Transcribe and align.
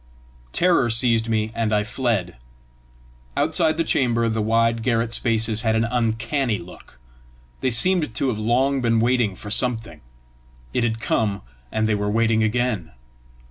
Terror 0.51 0.89
seized 0.89 1.29
me, 1.29 1.51
and 1.53 1.71
I 1.71 1.83
fled. 1.83 2.37
Outside 3.37 3.77
the 3.77 3.83
chamber 3.83 4.27
the 4.29 4.41
wide 4.41 4.81
garret 4.81 5.13
spaces 5.13 5.61
had 5.61 5.75
an 5.75 5.85
UNCANNY 5.85 6.57
look. 6.57 6.99
They 7.59 7.69
seemed 7.69 8.15
to 8.15 8.29
have 8.29 8.39
long 8.39 8.81
been 8.81 8.99
waiting 8.99 9.35
for 9.35 9.51
something; 9.51 10.01
it 10.73 10.83
had 10.83 10.99
come, 10.99 11.43
and 11.71 11.87
they 11.87 11.93
were 11.93 12.09
waiting 12.09 12.41
again! 12.41 12.93